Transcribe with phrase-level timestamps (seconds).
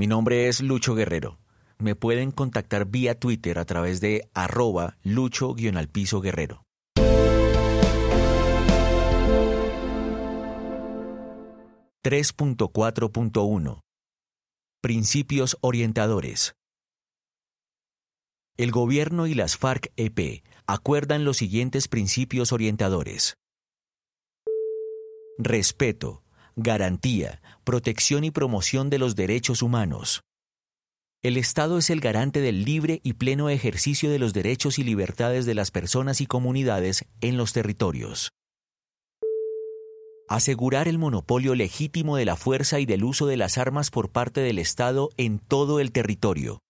[0.00, 1.38] Mi nombre es Lucho Guerrero.
[1.76, 6.64] Me pueden contactar vía Twitter a través de arroba lucho-al-piso guerrero.
[12.02, 13.80] ...3.4.1...
[14.80, 16.54] Principios orientadores.
[18.56, 23.34] El gobierno y las FARC-EP acuerdan los siguientes principios orientadores.
[25.36, 26.22] Respeto,
[26.56, 30.22] garantía, protección y promoción de los derechos humanos.
[31.22, 35.44] El Estado es el garante del libre y pleno ejercicio de los derechos y libertades
[35.44, 38.30] de las personas y comunidades en los territorios.
[40.28, 44.40] Asegurar el monopolio legítimo de la fuerza y del uso de las armas por parte
[44.40, 46.60] del Estado en todo el territorio.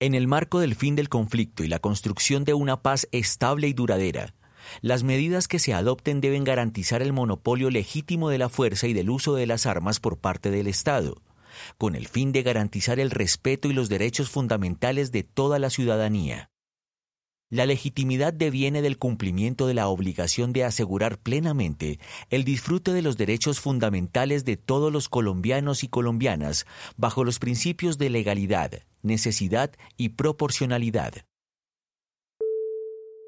[0.00, 3.74] En el marco del fin del conflicto y la construcción de una paz estable y
[3.74, 4.34] duradera,
[4.80, 9.10] las medidas que se adopten deben garantizar el monopolio legítimo de la fuerza y del
[9.10, 11.22] uso de las armas por parte del Estado,
[11.78, 16.50] con el fin de garantizar el respeto y los derechos fundamentales de toda la ciudadanía.
[17.52, 21.98] La legitimidad deviene del cumplimiento de la obligación de asegurar plenamente
[22.30, 26.64] el disfrute de los derechos fundamentales de todos los colombianos y colombianas
[26.96, 31.24] bajo los principios de legalidad, necesidad y proporcionalidad.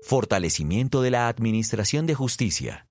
[0.05, 2.89] Fortalecimiento de la Administración de Justicia.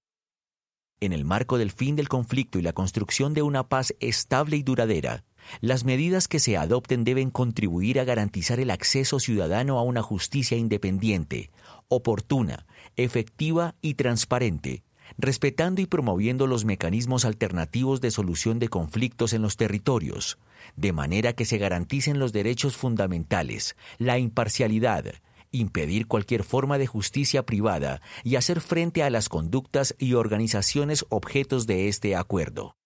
[1.02, 4.64] En el marco del fin del conflicto y la construcción de una paz estable y
[4.64, 5.26] duradera,
[5.59, 10.58] las medidas que se adopten deben contribuir a garantizar el acceso ciudadano a una justicia
[10.58, 11.52] independiente,
[11.90, 14.84] oportuna, efectiva y transparente,
[15.18, 20.40] respetando y promoviendo los mecanismos alternativos de solución de conflictos en los territorios,
[20.78, 25.06] de manera que se garanticen los derechos fundamentales, la imparcialidad,
[25.52, 31.68] impedir cualquier forma de justicia privada y hacer frente a las conductas y organizaciones objetos
[31.68, 32.78] de este acuerdo.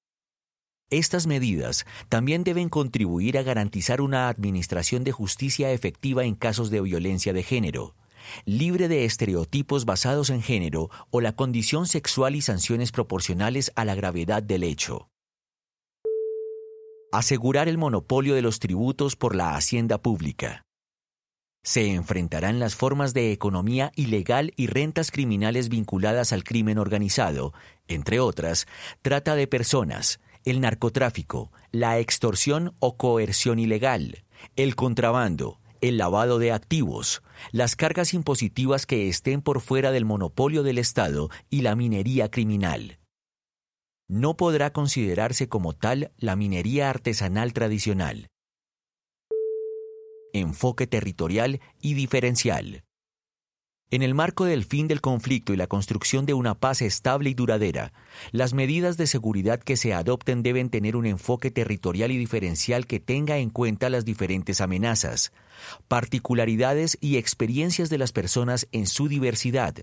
[0.89, 6.81] Estas medidas también deben contribuir a garantizar una administración de justicia efectiva en casos de
[6.81, 7.95] violencia de género,
[8.45, 13.95] libre de estereotipos basados en género o la condición sexual y sanciones proporcionales a la
[13.95, 15.09] gravedad del hecho.
[17.11, 20.64] Asegurar el monopolio de los tributos por la hacienda pública
[21.65, 27.53] se enfrentarán las formas de economía ilegal y rentas criminales vinculadas al crimen organizado,
[27.87, 28.67] entre otras,
[29.01, 36.51] trata de personas, el narcotráfico, la extorsión o coerción ilegal, el contrabando, el lavado de
[36.51, 42.29] activos, las cargas impositivas que estén por fuera del monopolio del Estado y la minería
[42.29, 42.99] criminal.
[44.07, 48.29] No podrá considerarse como tal la minería artesanal tradicional
[50.39, 52.83] enfoque territorial y diferencial.
[53.91, 57.33] En el marco del fin del conflicto y la construcción de una paz estable y
[57.35, 57.93] duradera,
[58.31, 62.99] las medidas de seguridad que se adopten deben tener un enfoque territorial y diferencial que
[62.99, 65.31] tenga en cuenta las diferentes amenazas,
[65.87, 69.75] particularidades y experiencias de las personas en su diversidad,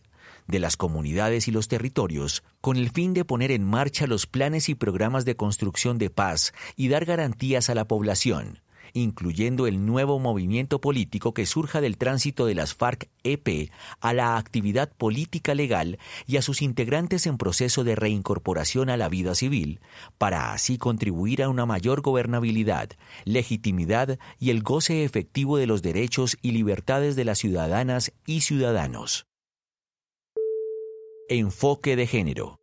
[0.48, 4.68] de las comunidades y los territorios, con el fin de poner en marcha los planes
[4.68, 8.58] y programas de construcción de paz y dar garantías a la población
[8.92, 13.70] incluyendo el nuevo movimiento político que surja del tránsito de las FARC-EP
[14.00, 19.08] a la actividad política legal y a sus integrantes en proceso de reincorporación a la
[19.08, 19.80] vida civil,
[20.18, 22.90] para así contribuir a una mayor gobernabilidad,
[23.24, 29.26] legitimidad y el goce efectivo de los derechos y libertades de las ciudadanas y ciudadanos.
[31.28, 32.58] Enfoque de género.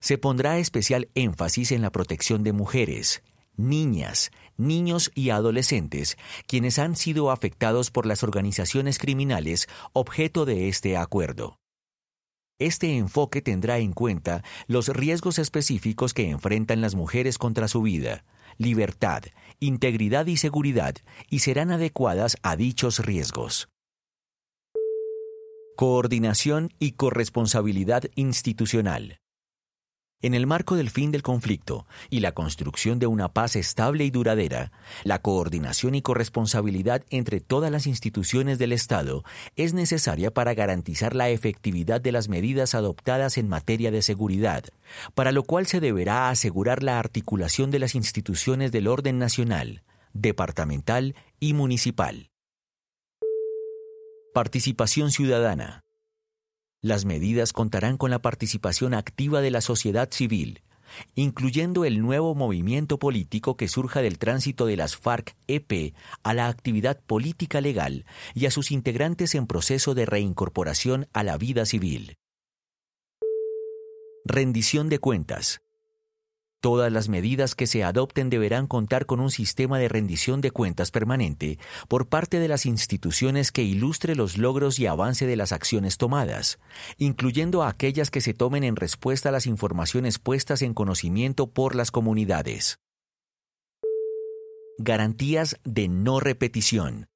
[0.00, 3.22] Se pondrá especial énfasis en la protección de mujeres,
[3.56, 6.16] niñas, niños y adolescentes,
[6.46, 11.58] quienes han sido afectados por las organizaciones criminales objeto de este acuerdo.
[12.58, 18.24] Este enfoque tendrá en cuenta los riesgos específicos que enfrentan las mujeres contra su vida,
[18.58, 19.24] libertad,
[19.58, 20.94] integridad y seguridad
[21.28, 23.68] y serán adecuadas a dichos riesgos.
[25.76, 29.18] Coordinación y corresponsabilidad institucional.
[30.24, 34.10] En el marco del fin del conflicto y la construcción de una paz estable y
[34.10, 39.22] duradera, la coordinación y corresponsabilidad entre todas las instituciones del Estado
[39.54, 44.64] es necesaria para garantizar la efectividad de las medidas adoptadas en materia de seguridad,
[45.14, 49.82] para lo cual se deberá asegurar la articulación de las instituciones del orden nacional,
[50.14, 52.30] departamental y municipal.
[54.32, 55.84] Participación ciudadana.
[56.84, 60.60] Las medidas contarán con la participación activa de la sociedad civil,
[61.14, 67.00] incluyendo el nuevo movimiento político que surja del tránsito de las FARC-EP a la actividad
[67.00, 68.04] política legal
[68.34, 72.18] y a sus integrantes en proceso de reincorporación a la vida civil.
[74.26, 75.62] Rendición de cuentas.
[76.64, 80.90] Todas las medidas que se adopten deberán contar con un sistema de rendición de cuentas
[80.90, 81.58] permanente
[81.88, 86.58] por parte de las instituciones que ilustre los logros y avance de las acciones tomadas,
[86.96, 91.90] incluyendo aquellas que se tomen en respuesta a las informaciones puestas en conocimiento por las
[91.90, 92.78] comunidades.
[94.78, 97.08] Garantías de no repetición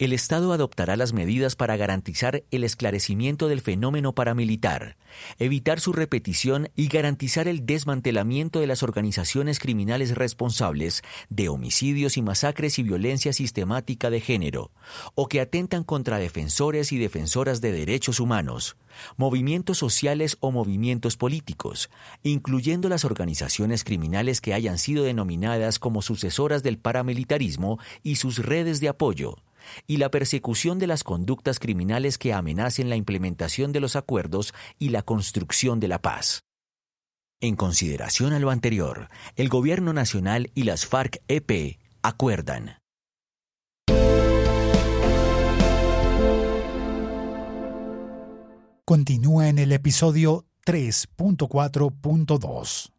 [0.00, 4.96] el Estado adoptará las medidas para garantizar el esclarecimiento del fenómeno paramilitar,
[5.38, 12.22] evitar su repetición y garantizar el desmantelamiento de las organizaciones criminales responsables de homicidios y
[12.22, 14.70] masacres y violencia sistemática de género,
[15.16, 18.78] o que atentan contra defensores y defensoras de derechos humanos,
[19.18, 21.90] movimientos sociales o movimientos políticos,
[22.22, 28.80] incluyendo las organizaciones criminales que hayan sido denominadas como sucesoras del paramilitarismo y sus redes
[28.80, 29.36] de apoyo,
[29.86, 34.88] y la persecución de las conductas criminales que amenacen la implementación de los acuerdos y
[34.90, 36.44] la construcción de la paz.
[37.40, 42.76] En consideración a lo anterior, el Gobierno Nacional y las FARC-EP acuerdan.
[48.84, 52.90] Continúa en el episodio 3.4.2.